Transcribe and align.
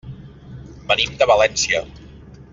Venim 0.93 1.13
de 1.21 1.29
València. 1.33 1.85